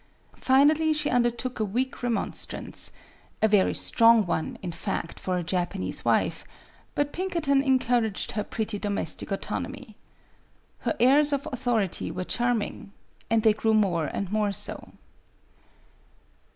Finally 0.39 0.93
she 0.93 1.11
under 1.11 1.29
took 1.29 1.59
a 1.59 1.63
weak 1.63 2.01
remonstrance 2.01 2.91
a 3.39 3.47
very 3.47 3.75
strong 3.75 4.25
one, 4.25 4.57
in 4.63 4.71
fact, 4.71 5.19
for 5.19 5.37
a 5.37 5.43
Japanese 5.43 6.03
wife; 6.03 6.43
but 6.95 7.13
Pinker 7.13 7.39
ton 7.39 7.61
encouraged 7.61 8.31
her 8.31 8.43
pretty 8.43 8.79
domestic 8.79 9.31
auton 9.31 9.67
omy. 9.67 9.93
Her 10.79 10.95
airs 10.99 11.31
of 11.31 11.47
authority 11.53 12.09
were 12.09 12.23
charming. 12.23 12.93
And 13.29 13.43
they 13.43 13.53
grew 13.53 13.75
more 13.75 14.07
and 14.07 14.31
more 14.31 14.51
so. 14.51 14.93